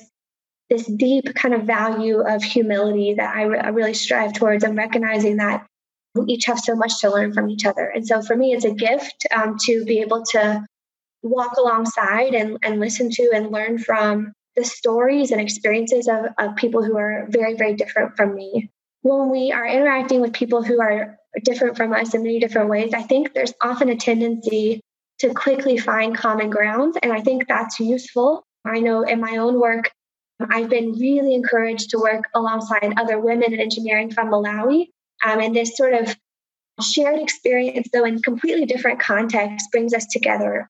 this 0.70 0.86
deep 0.88 1.34
kind 1.36 1.54
of 1.54 1.64
value 1.64 2.22
of 2.22 2.44
humility 2.44 3.14
that 3.14 3.36
I, 3.36 3.44
re- 3.44 3.60
I 3.60 3.68
really 3.70 3.94
strive 3.94 4.34
towards 4.34 4.64
and 4.64 4.76
recognizing 4.76 5.38
that 5.38 5.66
we 6.16 6.34
each 6.34 6.46
have 6.46 6.60
so 6.60 6.76
much 6.76 7.02
to 7.02 7.12
learn 7.12 7.34
from 7.34 7.50
each 7.50 7.66
other. 7.66 7.86
And 7.86 8.08
so 8.08 8.22
for 8.22 8.36
me, 8.36 8.54
it's 8.54 8.66
a 8.66 8.72
gift 8.72 9.28
um, 9.32 9.58
to 9.66 9.86
be 9.86 10.00
able 10.00 10.24
to 10.32 10.66
walk 11.22 11.58
alongside 11.58 12.34
and, 12.34 12.58
and 12.64 12.80
listen 12.80 13.10
to 13.12 13.32
and 13.34 13.52
learn 13.52 13.78
from 13.78 14.34
the 14.56 14.64
stories 14.64 15.32
and 15.32 15.42
experiences 15.42 16.08
of, 16.08 16.28
of 16.40 16.56
people 16.56 16.84
who 16.84 16.98
are 16.98 17.28
very, 17.30 17.56
very 17.56 17.76
different 17.76 18.16
from 18.16 18.34
me. 18.34 18.72
When 19.02 19.30
we 19.30 19.52
are 19.52 19.68
interacting 19.68 20.22
with 20.22 20.34
people 20.34 20.64
who 20.64 20.82
are 20.82 21.18
different 21.44 21.78
from 21.78 21.94
us 21.94 22.14
in 22.14 22.24
many 22.24 22.40
different 22.40 22.70
ways, 22.70 22.94
I 22.94 23.04
think 23.04 23.34
there's 23.34 23.54
often 23.62 23.90
a 23.90 23.96
tendency 23.96 24.82
to 25.20 25.34
quickly 25.34 25.78
find 25.78 26.18
common 26.18 26.50
ground. 26.50 26.96
And 27.02 27.12
I 27.12 27.22
think 27.22 27.48
that's 27.48 27.80
useful. 27.80 28.44
I 28.66 28.80
know 28.80 29.04
in 29.04 29.20
my 29.20 29.38
own 29.38 29.60
work, 29.60 29.92
I've 30.50 30.70
been 30.70 30.92
really 30.94 31.34
encouraged 31.34 31.92
to 31.92 31.98
work 32.00 32.26
alongside 32.34 32.94
other 32.98 33.20
women 33.20 33.54
in 33.54 33.60
engineering 33.60 34.12
from 34.12 34.30
Malawi. 34.30 34.88
Um, 35.26 35.40
and 35.40 35.56
this 35.56 35.78
sort 35.78 35.94
of 35.94 36.16
shared 36.82 37.20
experience, 37.20 37.88
though 37.94 38.04
in 38.04 38.22
completely 38.22 38.66
different 38.66 39.00
contexts, 39.00 39.70
brings 39.72 39.94
us 39.94 40.06
together. 40.08 40.70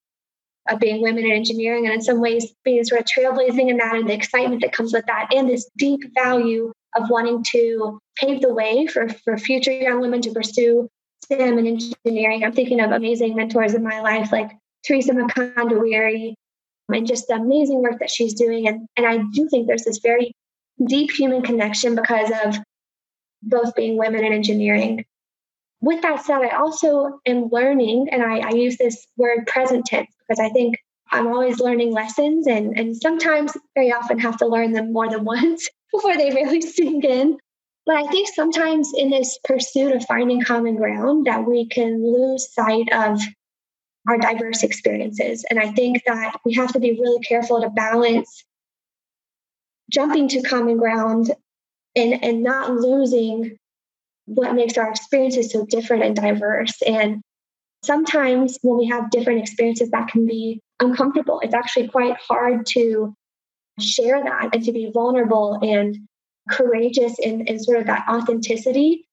of 0.68 0.80
being 0.80 1.02
women 1.02 1.25
in 1.25 1.32
engineering 1.32 1.86
and 1.86 1.94
in 1.94 2.02
some 2.02 2.20
ways 2.20 2.54
being 2.64 2.84
sort 2.84 3.02
of 3.02 3.08
trailblazing 3.08 3.70
in 3.70 3.78
that 3.78 3.96
and 3.96 4.10
the 4.10 4.14
excitement 4.14 4.62
that 4.62 4.74
comes 4.74 4.94
with 4.94 5.06
that 5.06 5.28
and 5.34 5.50
this 5.50 5.70
deep 5.78 6.02
value 6.16 6.72
of 6.96 7.10
wanting 7.10 7.44
to 7.44 8.00
pave 8.16 8.42
the 8.42 8.54
way 8.54 8.88
for, 8.88 9.08
for 9.24 9.38
future 9.38 9.72
young 9.72 10.00
women 10.00 10.22
to 10.22 10.32
pursue 10.32 10.90
STEM 11.25 11.58
and 11.58 11.67
engineering. 11.67 12.44
I'm 12.44 12.53
thinking 12.53 12.79
of 12.79 12.91
amazing 12.91 13.36
mentors 13.36 13.74
in 13.74 13.84
my 13.84 14.01
life 14.01 14.32
like 14.32 14.51
Teresa 14.86 15.13
Mkandawire 15.13 16.34
and 16.89 17.08
just 17.08 17.27
the 17.27 17.36
amazing 17.36 17.82
work 17.82 18.00
that 18.00 18.12
she's 18.12 18.34
doing. 18.34 18.67
And, 18.67 18.88
and 18.96 19.05
I 19.05 19.17
do 19.34 19.48
think 19.50 19.67
there's 19.67 19.86
this 19.86 20.00
very 20.00 20.34
deep 20.88 21.12
human 21.12 21.41
connection 21.41 21.96
because 21.96 22.32
of 22.46 22.58
both 23.41 23.75
being 23.75 23.98
women 23.98 24.24
in 24.24 24.34
engineering. 24.34 25.05
With 25.82 26.01
that 26.01 26.24
said, 26.25 26.41
I 26.41 26.55
also 26.55 27.20
am 27.25 27.50
learning, 27.51 28.08
and 28.12 28.24
I, 28.24 28.39
I 28.39 28.50
use 28.51 28.77
this 28.77 29.05
word 29.17 29.46
present 29.46 29.86
tense 29.86 30.10
because 30.27 30.39
I 30.39 30.50
think 30.50 30.77
I'm 31.12 31.27
always 31.27 31.60
learning 31.60 31.91
lessons 31.91 32.48
and, 32.48 32.77
and 32.77 32.96
sometimes 32.96 33.55
very 33.75 33.91
often 33.91 34.17
have 34.20 34.38
to 34.38 34.48
learn 34.48 34.74
them 34.74 34.94
more 34.94 35.10
than 35.10 35.25
once 35.25 35.67
before 35.91 36.17
they 36.17 36.32
really 36.32 36.62
sink 36.62 37.03
in. 37.03 37.38
But 37.86 37.98
I 37.98 38.08
think 38.08 38.27
sometimes 38.34 38.92
in 38.96 39.10
this 39.10 39.38
pursuit 39.44 39.96
of 39.96 40.06
finding 40.06 40.42
common 40.42 40.75
ground 40.75 41.27
that 41.27 41.46
we 41.46 41.68
can 41.68 42.04
lose 42.04 42.51
sight 42.51 42.92
of 42.92 43.22
our 44.08 44.18
diverse 44.18 44.63
experiences. 44.63 45.46
And 45.50 45.60
I 45.60 45.72
think 45.72 46.04
that 46.06 46.39
we 46.46 46.54
have 46.54 46.74
to 46.74 46.80
be 46.80 46.92
really 47.00 47.24
careful 47.24 47.62
to 47.62 47.70
balance 47.70 48.44
jumping 49.92 50.27
to 50.30 50.42
common 50.42 50.77
ground 50.77 51.32
and, 51.96 52.24
and 52.24 52.44
not 52.44 52.72
losing 52.72 53.58
what 54.25 54.56
makes 54.56 54.77
our 54.77 54.89
experiences 54.89 55.51
so 55.51 55.65
different 55.65 56.04
and 56.04 56.15
diverse. 56.15 56.82
And 56.82 57.22
sometimes 57.84 58.58
when 58.63 58.80
we 58.80 58.88
have 58.88 59.12
different 59.12 59.42
experiences, 59.42 59.92
that 59.92 60.08
can 60.08 60.25
be 60.25 60.62
uncomfortable. 60.80 61.39
It's 61.42 61.54
actually 61.54 61.88
quite 61.88 62.18
hard 62.18 62.65
to 62.68 63.15
share 63.80 64.24
that 64.24 64.50
and 64.54 64.63
to 64.63 64.72
be 64.72 64.89
vulnerable 64.92 65.60
and 65.62 65.98
courageous 66.50 67.18
in, 67.20 67.48
in 67.48 67.60
sort 67.60 67.80
of 67.80 67.88
that 67.88 68.06
authenticity. 68.10 69.08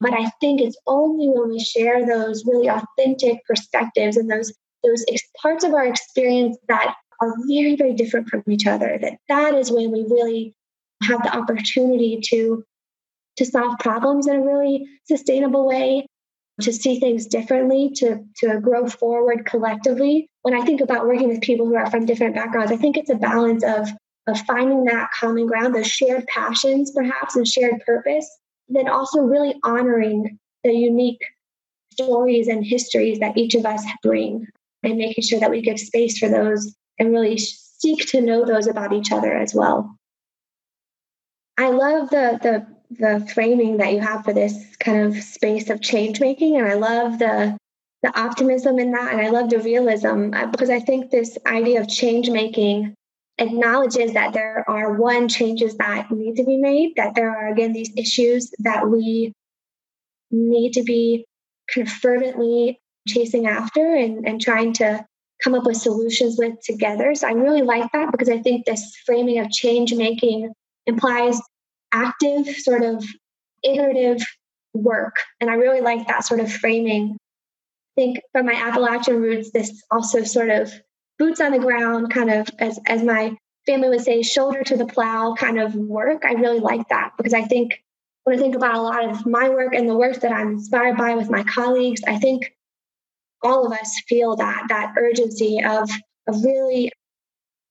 But 0.00 0.14
I 0.14 0.30
think 0.40 0.60
it's 0.60 0.76
only 0.86 1.28
when 1.28 1.50
we 1.50 1.60
share 1.60 2.06
those 2.06 2.44
really 2.46 2.68
authentic 2.68 3.44
perspectives 3.46 4.16
and 4.16 4.30
those 4.30 4.52
those 4.84 5.04
parts 5.42 5.64
of 5.64 5.74
our 5.74 5.84
experience 5.84 6.56
that 6.68 6.94
are 7.20 7.34
very 7.48 7.76
very 7.76 7.94
different 7.94 8.28
from 8.28 8.44
each 8.48 8.66
other 8.66 8.98
that 9.00 9.18
that 9.28 9.54
is 9.54 9.72
when 9.72 9.90
we 9.90 10.04
really 10.08 10.54
have 11.02 11.22
the 11.22 11.36
opportunity 11.36 12.20
to 12.22 12.64
to 13.36 13.44
solve 13.44 13.78
problems 13.78 14.26
in 14.26 14.36
a 14.36 14.44
really 14.44 14.86
sustainable 15.04 15.66
way 15.66 16.06
to 16.60 16.72
see 16.72 16.98
things 16.98 17.26
differently 17.26 17.90
to 17.94 18.24
to 18.36 18.60
grow 18.60 18.86
forward 18.86 19.44
collectively 19.46 20.28
when 20.42 20.54
i 20.54 20.64
think 20.64 20.80
about 20.80 21.06
working 21.06 21.28
with 21.28 21.40
people 21.40 21.66
who 21.66 21.76
are 21.76 21.90
from 21.90 22.06
different 22.06 22.34
backgrounds 22.34 22.72
i 22.72 22.76
think 22.76 22.96
it's 22.96 23.10
a 23.10 23.16
balance 23.16 23.64
of 23.64 23.88
of 24.28 24.38
finding 24.42 24.84
that 24.84 25.10
common 25.18 25.46
ground 25.46 25.74
those 25.74 25.86
shared 25.86 26.26
passions 26.26 26.92
perhaps 26.92 27.34
and 27.34 27.48
shared 27.48 27.80
purpose 27.84 28.28
then 28.68 28.88
also 28.88 29.20
really 29.20 29.54
honoring 29.64 30.38
the 30.64 30.72
unique 30.72 31.22
stories 31.92 32.48
and 32.48 32.64
histories 32.64 33.18
that 33.18 33.36
each 33.36 33.54
of 33.54 33.66
us 33.66 33.84
bring 34.02 34.46
and 34.82 34.98
making 34.98 35.24
sure 35.24 35.40
that 35.40 35.50
we 35.50 35.62
give 35.62 35.78
space 35.78 36.18
for 36.18 36.28
those 36.28 36.74
and 36.98 37.12
really 37.12 37.38
seek 37.38 38.06
to 38.08 38.20
know 38.20 38.44
those 38.44 38.66
about 38.66 38.92
each 38.92 39.10
other 39.12 39.32
as 39.36 39.54
well. 39.54 39.96
I 41.56 41.70
love 41.70 42.10
the 42.10 42.38
the 42.42 42.66
the 42.90 43.26
framing 43.34 43.78
that 43.78 43.92
you 43.92 44.00
have 44.00 44.24
for 44.24 44.32
this 44.32 44.54
kind 44.76 45.00
of 45.06 45.22
space 45.22 45.68
of 45.68 45.82
change 45.82 46.20
making 46.20 46.56
and 46.56 46.66
I 46.66 46.74
love 46.74 47.18
the 47.18 47.56
the 48.02 48.18
optimism 48.18 48.78
in 48.78 48.92
that 48.92 49.12
and 49.12 49.20
I 49.20 49.28
love 49.28 49.50
the 49.50 49.58
realism 49.58 50.32
uh, 50.32 50.46
because 50.46 50.70
I 50.70 50.80
think 50.80 51.10
this 51.10 51.36
idea 51.46 51.80
of 51.80 51.88
change 51.88 52.30
making 52.30 52.94
acknowledges 53.38 54.12
that 54.14 54.32
there 54.32 54.64
are 54.68 54.94
one 54.94 55.28
changes 55.28 55.76
that 55.76 56.10
need 56.10 56.36
to 56.36 56.44
be 56.44 56.56
made 56.56 56.94
that 56.96 57.14
there 57.14 57.30
are 57.30 57.52
again 57.52 57.72
these 57.72 57.92
issues 57.96 58.50
that 58.58 58.88
we 58.88 59.32
need 60.30 60.72
to 60.72 60.82
be 60.82 61.24
kind 61.72 61.86
of 61.86 61.92
fervently 61.92 62.80
chasing 63.06 63.46
after 63.46 63.94
and, 63.94 64.26
and 64.26 64.40
trying 64.40 64.72
to 64.72 65.04
come 65.42 65.54
up 65.54 65.64
with 65.64 65.76
solutions 65.76 66.36
with 66.36 66.54
together. 66.62 67.14
So 67.14 67.28
I 67.28 67.32
really 67.32 67.62
like 67.62 67.90
that 67.92 68.10
because 68.10 68.28
I 68.28 68.38
think 68.38 68.66
this 68.66 68.96
framing 69.06 69.38
of 69.38 69.50
change 69.50 69.94
making 69.94 70.52
implies 70.86 71.40
active, 71.92 72.48
sort 72.56 72.82
of 72.82 73.04
iterative 73.62 74.20
work. 74.74 75.16
And 75.40 75.48
I 75.48 75.54
really 75.54 75.80
like 75.80 76.06
that 76.08 76.24
sort 76.24 76.40
of 76.40 76.52
framing. 76.52 77.16
I 77.96 78.00
think 78.00 78.20
from 78.32 78.46
my 78.46 78.54
Appalachian 78.54 79.20
roots, 79.20 79.50
this 79.52 79.82
also 79.90 80.24
sort 80.24 80.50
of 80.50 80.72
boots 81.18 81.40
on 81.40 81.52
the 81.52 81.58
ground, 81.58 82.12
kind 82.12 82.30
of 82.30 82.48
as, 82.58 82.78
as 82.86 83.02
my 83.02 83.36
family 83.66 83.88
would 83.88 84.00
say, 84.00 84.22
shoulder 84.22 84.62
to 84.62 84.76
the 84.76 84.86
plow 84.86 85.34
kind 85.34 85.60
of 85.60 85.74
work. 85.74 86.24
I 86.24 86.32
really 86.32 86.60
like 86.60 86.88
that 86.88 87.12
because 87.16 87.34
I 87.34 87.42
think 87.42 87.82
when 88.24 88.38
I 88.38 88.40
think 88.40 88.54
about 88.54 88.74
a 88.74 88.82
lot 88.82 89.08
of 89.08 89.26
my 89.26 89.48
work 89.48 89.74
and 89.74 89.88
the 89.88 89.96
work 89.96 90.20
that 90.20 90.32
I'm 90.32 90.52
inspired 90.52 90.96
by 90.96 91.14
with 91.14 91.30
my 91.30 91.44
colleagues, 91.44 92.02
I 92.06 92.18
think 92.18 92.54
all 93.42 93.66
of 93.66 93.72
us 93.72 94.02
feel 94.08 94.36
that 94.36 94.66
that 94.68 94.94
urgency 94.96 95.62
of 95.62 95.90
of 96.26 96.44
really 96.44 96.92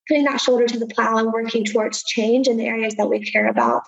putting 0.07 0.23
that 0.25 0.41
shoulder 0.41 0.65
to 0.65 0.79
the 0.79 0.87
plow 0.87 1.17
and 1.17 1.31
working 1.31 1.63
towards 1.63 2.03
change 2.03 2.47
in 2.47 2.57
the 2.57 2.65
areas 2.65 2.95
that 2.95 3.09
we 3.09 3.19
care 3.19 3.47
about. 3.47 3.83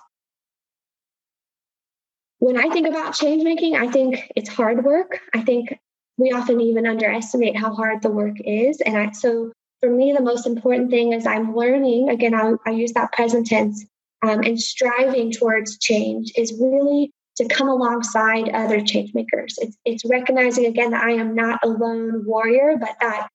When 2.38 2.56
I 2.56 2.68
think 2.70 2.86
about 2.86 3.14
change 3.14 3.42
making, 3.42 3.76
I 3.76 3.88
think 3.88 4.30
it's 4.36 4.48
hard 4.48 4.84
work. 4.84 5.20
I 5.34 5.42
think 5.42 5.78
we 6.18 6.32
often 6.32 6.60
even 6.60 6.86
underestimate 6.86 7.56
how 7.56 7.74
hard 7.74 8.02
the 8.02 8.10
work 8.10 8.36
is. 8.44 8.80
And 8.80 8.96
I, 8.96 9.10
so 9.12 9.52
for 9.80 9.90
me, 9.90 10.12
the 10.12 10.22
most 10.22 10.46
important 10.46 10.90
thing 10.90 11.12
is 11.12 11.26
I'm 11.26 11.54
learning, 11.54 12.10
again, 12.10 12.34
I, 12.34 12.52
I 12.66 12.70
use 12.70 12.92
that 12.92 13.12
present 13.12 13.46
tense, 13.46 13.84
um, 14.22 14.40
and 14.40 14.60
striving 14.60 15.32
towards 15.32 15.78
change 15.78 16.32
is 16.36 16.52
really 16.60 17.10
to 17.36 17.48
come 17.48 17.68
alongside 17.68 18.50
other 18.50 18.82
change 18.82 19.14
makers. 19.14 19.58
It's, 19.58 19.76
it's 19.86 20.04
recognizing 20.04 20.66
again 20.66 20.90
that 20.90 21.02
I 21.02 21.12
am 21.12 21.34
not 21.34 21.60
a 21.62 21.68
lone 21.68 22.26
warrior, 22.26 22.76
but 22.78 22.96
that 23.00 23.28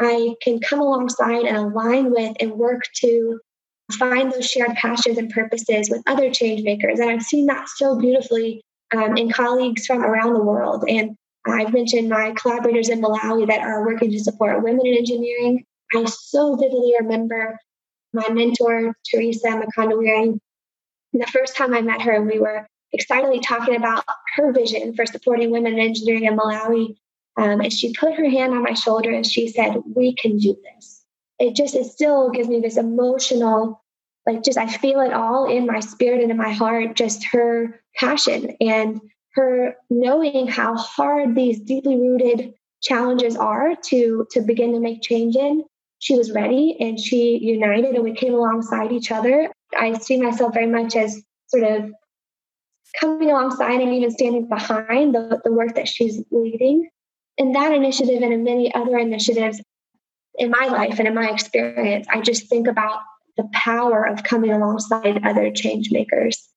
I 0.00 0.34
can 0.42 0.60
come 0.60 0.80
alongside 0.80 1.44
and 1.46 1.56
align 1.56 2.10
with 2.10 2.36
and 2.40 2.52
work 2.52 2.82
to 2.96 3.40
find 3.92 4.32
those 4.32 4.50
shared 4.50 4.74
passions 4.74 5.16
and 5.18 5.30
purposes 5.30 5.88
with 5.88 6.02
other 6.06 6.30
change 6.30 6.62
makers. 6.62 6.98
And 6.98 7.08
I've 7.08 7.22
seen 7.22 7.46
that 7.46 7.68
so 7.68 7.98
beautifully 7.98 8.60
um, 8.94 9.16
in 9.16 9.30
colleagues 9.30 9.86
from 9.86 10.02
around 10.02 10.34
the 10.34 10.42
world. 10.42 10.84
And 10.88 11.16
I've 11.46 11.72
mentioned 11.72 12.08
my 12.08 12.32
collaborators 12.32 12.88
in 12.88 13.02
Malawi 13.02 13.46
that 13.48 13.60
are 13.60 13.84
working 13.84 14.10
to 14.10 14.18
support 14.18 14.62
women 14.62 14.86
in 14.86 14.96
engineering. 14.96 15.64
I 15.94 16.04
so 16.06 16.56
vividly 16.56 16.94
remember 17.00 17.58
my 18.12 18.28
mentor, 18.30 18.96
Teresa 19.10 19.48
Mkandawire. 19.48 20.38
The 21.12 21.26
first 21.26 21.56
time 21.56 21.74
I 21.74 21.82
met 21.82 22.02
her, 22.02 22.22
we 22.22 22.38
were 22.38 22.66
excitedly 22.92 23.40
talking 23.40 23.76
about 23.76 24.04
her 24.36 24.52
vision 24.52 24.94
for 24.94 25.04
supporting 25.04 25.50
women 25.50 25.74
in 25.74 25.80
engineering 25.80 26.24
in 26.24 26.36
Malawi. 26.36 26.96
Um, 27.36 27.60
and 27.60 27.72
she 27.72 27.92
put 27.92 28.14
her 28.14 28.28
hand 28.28 28.54
on 28.54 28.62
my 28.62 28.74
shoulder 28.74 29.10
and 29.10 29.26
she 29.26 29.48
said, 29.48 29.76
We 29.94 30.14
can 30.14 30.38
do 30.38 30.56
this. 30.74 31.04
It 31.38 31.56
just, 31.56 31.74
it 31.74 31.86
still 31.86 32.30
gives 32.30 32.48
me 32.48 32.60
this 32.60 32.76
emotional, 32.76 33.82
like, 34.24 34.44
just 34.44 34.56
I 34.56 34.68
feel 34.68 35.00
it 35.00 35.12
all 35.12 35.50
in 35.50 35.66
my 35.66 35.80
spirit 35.80 36.22
and 36.22 36.30
in 36.30 36.36
my 36.36 36.52
heart, 36.52 36.94
just 36.94 37.24
her 37.32 37.80
passion 37.96 38.56
and 38.60 39.00
her 39.34 39.76
knowing 39.90 40.46
how 40.46 40.76
hard 40.76 41.34
these 41.34 41.60
deeply 41.60 41.96
rooted 41.96 42.54
challenges 42.82 43.36
are 43.36 43.74
to 43.86 44.26
to 44.30 44.40
begin 44.40 44.72
to 44.72 44.80
make 44.80 45.02
change 45.02 45.36
in 45.36 45.64
she 45.98 46.16
was 46.16 46.32
ready 46.32 46.76
and 46.80 47.00
she 47.00 47.38
united 47.38 47.94
and 47.94 48.04
we 48.04 48.12
came 48.12 48.34
alongside 48.34 48.92
each 48.92 49.10
other. 49.10 49.50
I 49.74 49.96
see 49.98 50.20
myself 50.20 50.52
very 50.52 50.66
much 50.66 50.96
as 50.96 51.22
sort 51.46 51.64
of 51.64 51.90
coming 53.00 53.30
alongside 53.30 53.80
and 53.80 53.92
even 53.92 54.10
standing 54.10 54.46
behind 54.46 55.14
the, 55.14 55.40
the 55.42 55.52
work 55.52 55.74
that 55.76 55.88
she's 55.88 56.22
leading. 56.30 56.90
And 57.38 57.54
that 57.56 57.72
initiative 57.72 58.22
and 58.22 58.34
in 58.34 58.44
many 58.44 58.72
other 58.74 58.98
initiatives 58.98 59.62
in 60.36 60.50
my 60.50 60.66
life 60.66 60.98
and 60.98 61.08
in 61.08 61.14
my 61.14 61.30
experience 61.30 62.06
i 62.10 62.20
just 62.20 62.48
think 62.48 62.66
about 62.66 63.00
the 63.36 63.48
power 63.52 64.06
of 64.06 64.22
coming 64.24 64.50
alongside 64.50 65.24
other 65.24 65.50
change 65.50 65.90
makers 65.90 66.48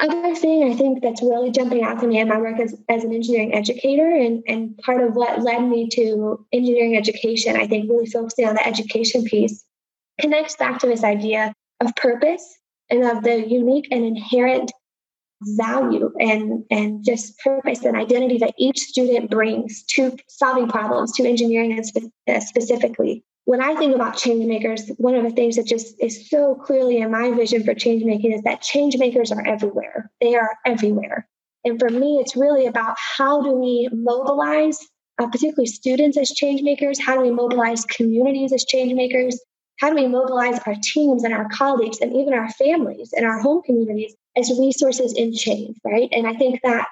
other 0.00 0.34
thing 0.34 0.70
I 0.70 0.76
think 0.76 1.02
that's 1.02 1.22
really 1.22 1.50
jumping 1.50 1.82
out 1.82 2.00
to 2.00 2.06
me 2.06 2.18
in 2.18 2.28
my 2.28 2.38
work 2.38 2.60
as, 2.60 2.74
as 2.88 3.04
an 3.04 3.12
engineering 3.14 3.54
educator, 3.54 4.10
and, 4.10 4.42
and 4.46 4.76
part 4.78 5.02
of 5.02 5.14
what 5.14 5.42
led 5.42 5.62
me 5.62 5.88
to 5.90 6.44
engineering 6.52 6.96
education, 6.96 7.56
I 7.56 7.66
think 7.66 7.90
really 7.90 8.06
focusing 8.06 8.46
on 8.46 8.54
the 8.54 8.66
education 8.66 9.24
piece, 9.24 9.64
connects 10.20 10.56
back 10.56 10.80
to 10.80 10.86
this 10.86 11.04
idea 11.04 11.54
of 11.80 11.94
purpose 11.96 12.58
and 12.90 13.04
of 13.04 13.22
the 13.22 13.48
unique 13.48 13.88
and 13.90 14.04
inherent 14.04 14.72
value 15.42 16.10
and, 16.18 16.64
and 16.70 17.04
just 17.04 17.38
purpose 17.38 17.84
and 17.84 17.96
identity 17.96 18.38
that 18.38 18.54
each 18.58 18.78
student 18.78 19.30
brings 19.30 19.84
to 19.84 20.16
solving 20.28 20.68
problems, 20.68 21.12
to 21.12 21.26
engineering 21.26 21.80
uh, 22.28 22.40
specifically 22.40 23.24
when 23.48 23.62
I 23.62 23.74
think 23.76 23.94
about 23.94 24.18
change 24.18 24.44
makers, 24.44 24.90
one 24.98 25.14
of 25.14 25.24
the 25.24 25.30
things 25.30 25.56
that 25.56 25.64
just 25.64 25.94
is 26.02 26.28
so 26.28 26.54
clearly 26.54 26.98
in 26.98 27.10
my 27.10 27.30
vision 27.30 27.64
for 27.64 27.72
change 27.72 28.04
making 28.04 28.32
is 28.32 28.42
that 28.42 28.60
change 28.60 28.98
makers 28.98 29.32
are 29.32 29.42
everywhere. 29.46 30.10
They 30.20 30.34
are 30.34 30.50
everywhere. 30.66 31.26
And 31.64 31.80
for 31.80 31.88
me, 31.88 32.18
it's 32.18 32.36
really 32.36 32.66
about 32.66 32.98
how 32.98 33.40
do 33.40 33.52
we 33.52 33.88
mobilize 33.90 34.78
uh, 35.18 35.28
particularly 35.28 35.64
students 35.64 36.18
as 36.18 36.30
change 36.32 36.60
makers? 36.60 37.00
How 37.00 37.14
do 37.14 37.22
we 37.22 37.30
mobilize 37.30 37.86
communities 37.86 38.52
as 38.52 38.66
change 38.66 38.92
makers? 38.92 39.40
How 39.80 39.88
do 39.88 39.96
we 39.96 40.08
mobilize 40.08 40.58
our 40.66 40.74
teams 40.82 41.24
and 41.24 41.32
our 41.32 41.48
colleagues 41.48 42.00
and 42.02 42.12
even 42.14 42.34
our 42.34 42.50
families 42.50 43.14
and 43.16 43.24
our 43.24 43.38
home 43.38 43.62
communities 43.64 44.14
as 44.36 44.52
resources 44.60 45.14
in 45.14 45.34
change, 45.34 45.78
right? 45.86 46.10
And 46.12 46.26
I 46.26 46.34
think 46.34 46.60
that 46.64 46.86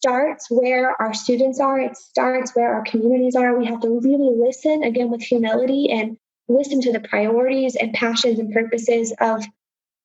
starts 0.00 0.46
where 0.50 1.00
our 1.00 1.14
students 1.14 1.60
are, 1.60 1.80
it 1.80 1.96
starts 1.96 2.54
where 2.54 2.74
our 2.74 2.82
communities 2.82 3.34
are. 3.34 3.58
We 3.58 3.66
have 3.66 3.80
to 3.80 4.00
really 4.00 4.36
listen 4.36 4.82
again 4.82 5.10
with 5.10 5.22
humility 5.22 5.90
and 5.90 6.16
listen 6.48 6.80
to 6.82 6.92
the 6.92 7.00
priorities 7.00 7.76
and 7.76 7.92
passions 7.92 8.38
and 8.38 8.52
purposes 8.52 9.12
of 9.20 9.44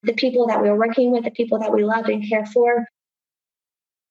the 0.03 0.13
people 0.13 0.47
that 0.47 0.61
we're 0.61 0.77
working 0.77 1.11
with, 1.11 1.23
the 1.23 1.31
people 1.31 1.59
that 1.59 1.73
we 1.73 1.83
love 1.83 2.05
and 2.05 2.27
care 2.27 2.45
for. 2.45 2.85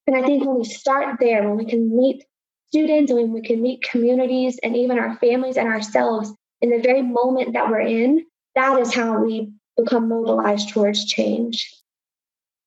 And 0.07 0.17
I 0.17 0.23
think 0.23 0.45
when 0.45 0.59
we 0.59 0.65
start 0.65 1.19
there, 1.21 1.49
when 1.49 1.57
we 1.57 1.65
can 1.65 1.97
meet 1.97 2.25
students 2.69 3.11
and 3.11 3.21
when 3.21 3.33
we 3.33 3.43
can 3.43 3.61
meet 3.61 3.83
communities 3.83 4.59
and 4.63 4.77
even 4.77 4.99
our 4.99 5.17
families 5.17 5.57
and 5.57 5.69
ourselves 5.69 6.33
in 6.61 6.71
the 6.71 6.81
very 6.81 7.03
moment 7.03 7.55
that 7.55 7.69
we're 7.69 7.81
in, 7.81 8.25
that 8.55 8.79
is 8.81 8.95
how 8.95 9.23
we 9.23 9.53
become 9.77 10.09
mobilized 10.09 10.69
towards 10.69 11.05
change. 11.05 11.73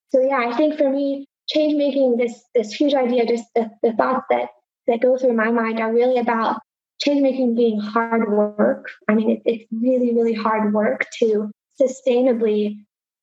So 0.09 0.21
yeah, 0.21 0.47
I 0.47 0.55
think 0.55 0.77
for 0.77 0.89
me, 0.89 1.27
change 1.53 1.75
making 1.75 2.17
this 2.17 2.43
this 2.55 2.73
huge 2.73 2.93
idea, 2.93 3.25
just 3.25 3.45
the, 3.55 3.69
the 3.81 3.93
thoughts 3.93 4.25
that 4.29 4.49
that 4.87 5.01
go 5.01 5.17
through 5.17 5.33
my 5.33 5.51
mind 5.51 5.79
are 5.79 5.93
really 5.93 6.17
about 6.17 6.59
change 7.01 7.21
making 7.21 7.55
being 7.55 7.79
hard 7.79 8.31
work. 8.31 8.89
I 9.09 9.15
mean, 9.15 9.29
it, 9.31 9.41
it's 9.45 9.65
really, 9.71 10.13
really 10.13 10.33
hard 10.33 10.73
work 10.73 11.07
to 11.19 11.51
sustainably 11.79 12.77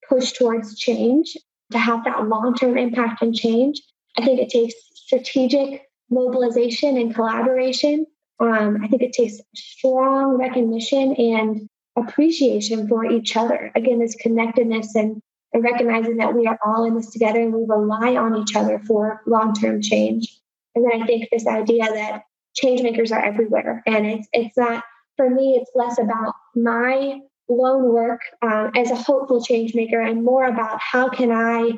push 0.08 0.32
towards 0.32 0.78
change, 0.78 1.36
to 1.72 1.78
have 1.78 2.04
that 2.04 2.28
long 2.28 2.54
term 2.54 2.76
impact 2.76 3.22
and 3.22 3.34
change. 3.34 3.80
I 4.18 4.24
think 4.24 4.40
it 4.40 4.50
takes 4.50 4.74
strategic 4.94 5.82
mobilization 6.10 6.96
and 6.96 7.14
collaboration. 7.14 8.06
Um, 8.40 8.78
I 8.82 8.88
think 8.88 9.02
it 9.02 9.12
takes 9.12 9.36
strong 9.54 10.38
recognition 10.38 11.14
and 11.14 11.68
appreciation 11.96 12.88
for 12.88 13.04
each 13.04 13.36
other. 13.36 13.70
Again, 13.74 14.00
this 14.00 14.14
connectedness 14.16 14.94
and, 14.94 15.22
and 15.52 15.64
recognizing 15.64 16.16
that 16.18 16.34
we 16.34 16.46
are 16.46 16.58
all 16.64 16.84
in 16.84 16.94
this 16.94 17.10
together 17.10 17.40
and 17.40 17.52
we 17.52 17.64
rely 17.66 18.16
on 18.16 18.36
each 18.36 18.54
other 18.54 18.78
for 18.86 19.22
long 19.26 19.54
term 19.54 19.80
change. 19.82 20.38
And 20.74 20.84
then 20.84 21.02
I 21.02 21.06
think 21.06 21.28
this 21.30 21.46
idea 21.46 21.84
that 21.84 22.22
change 22.54 22.82
makers 22.82 23.12
are 23.12 23.22
everywhere. 23.22 23.82
And 23.86 24.06
it's 24.06 24.28
it's 24.32 24.56
not 24.56 24.84
for 25.16 25.28
me, 25.28 25.58
it's 25.60 25.70
less 25.74 25.98
about 25.98 26.34
my 26.54 27.20
lone 27.48 27.92
work 27.92 28.20
um, 28.42 28.70
as 28.76 28.90
a 28.90 28.96
hopeful 28.96 29.42
change 29.42 29.74
maker 29.74 30.00
and 30.00 30.24
more 30.24 30.46
about 30.46 30.80
how 30.80 31.08
can 31.08 31.32
I 31.32 31.72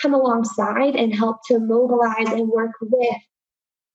come 0.00 0.14
alongside 0.14 0.94
and 0.94 1.14
help 1.14 1.38
to 1.48 1.58
mobilize 1.58 2.30
and 2.30 2.48
work 2.48 2.72
with 2.80 3.16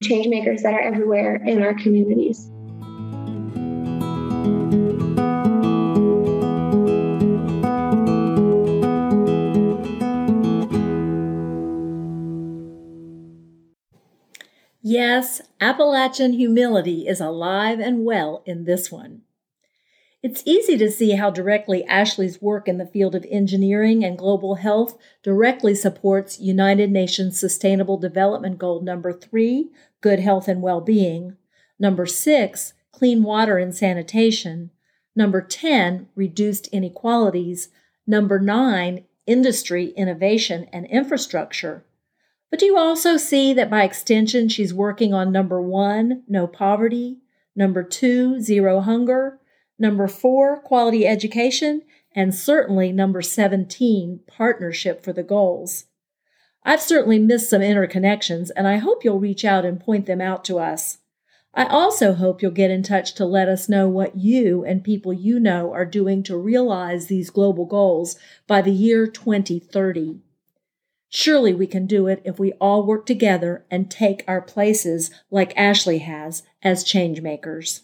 change 0.04 0.28
makers 0.28 0.64
that 0.64 0.74
are 0.74 0.82
everywhere 0.82 1.36
in 1.36 1.62
our 1.62 1.74
communities. 1.74 2.50
Yes, 14.86 15.42
Appalachian 15.62 16.34
humility 16.34 17.08
is 17.08 17.22
alive 17.22 17.80
and 17.80 18.04
well 18.04 18.44
in 18.46 18.66
this 18.66 18.92
one. 18.92 19.22
It's 20.22 20.44
easy 20.46 20.78
to 20.78 20.92
see 20.92 21.12
how 21.12 21.30
directly 21.30 21.86
Ashley's 21.86 22.42
work 22.42 22.68
in 22.68 22.80
the 22.80 22.86
field 22.86 23.16
of 23.16 23.26
engineering 23.30 24.04
and 24.04 24.18
global 24.18 24.56
health 24.56 24.98
directly 25.24 25.74
supports 25.74 26.42
United 26.42 26.92
Nations 26.92 27.40
Sustainable 27.40 27.96
Development 27.96 28.58
Goal 28.58 28.82
number 28.82 29.14
3, 29.14 29.70
good 30.02 30.20
health 30.20 30.50
and 30.50 30.62
well-being, 30.62 31.38
number 31.80 32.06
6, 32.06 32.74
clean 32.92 33.24
water 33.24 33.58
and 33.58 33.74
sanitation, 33.74 34.70
number 35.16 35.42
10, 35.42 36.10
reduced 36.14 36.68
inequalities, 36.68 37.70
number 38.06 38.38
9, 38.38 39.06
industry, 39.26 39.94
innovation 39.96 40.68
and 40.74 40.86
infrastructure, 40.88 41.86
but 42.54 42.60
do 42.60 42.68
you 42.68 42.78
also 42.78 43.18
see 43.18 43.52
that 43.52 43.72
by 43.72 43.84
extension, 43.84 44.48
she's 44.48 44.76
working 44.76 45.12
on 45.12 45.32
number 45.32 45.60
one, 45.60 46.22
no 46.28 46.46
poverty, 46.46 47.18
number 47.56 47.82
two, 47.82 48.40
zero 48.40 48.80
hunger, 48.80 49.40
number 49.80 50.08
four, 50.08 50.60
quality 50.62 51.08
education, 51.08 51.82
and 52.16 52.36
certainly 52.36 52.92
number 52.92 53.24
17, 53.24 54.20
partnership 54.28 55.04
for 55.04 55.12
the 55.12 55.24
goals. 55.24 55.86
I've 56.64 56.80
certainly 56.80 57.18
missed 57.18 57.50
some 57.50 57.62
interconnections, 57.62 58.52
and 58.56 58.68
I 58.68 58.78
hope 58.78 59.04
you'll 59.04 59.20
reach 59.20 59.44
out 59.44 59.66
and 59.66 59.80
point 59.80 60.06
them 60.06 60.22
out 60.22 60.46
to 60.46 60.60
us. 60.60 61.00
I 61.56 61.66
also 61.66 62.14
hope 62.14 62.44
you'll 62.44 62.52
get 62.52 62.70
in 62.70 62.84
touch 62.84 63.16
to 63.16 63.26
let 63.26 63.50
us 63.50 63.68
know 63.68 63.90
what 63.90 64.16
you 64.16 64.64
and 64.64 64.84
people 64.84 65.12
you 65.12 65.40
know 65.40 65.74
are 65.74 65.86
doing 65.86 66.22
to 66.22 66.38
realize 66.38 67.08
these 67.08 67.32
global 67.32 67.66
goals 67.66 68.16
by 68.46 68.62
the 68.62 68.70
year 68.72 69.08
2030. 69.08 70.20
Surely 71.16 71.54
we 71.54 71.68
can 71.68 71.86
do 71.86 72.08
it 72.08 72.24
if 72.26 72.40
we 72.40 72.54
all 72.54 72.84
work 72.84 73.06
together 73.06 73.64
and 73.70 73.92
take 73.92 74.24
our 74.28 74.42
places 74.42 75.12
like 75.30 75.56
Ashley 75.56 76.00
has 76.00 76.42
as 76.64 76.84
changemakers. 76.84 77.82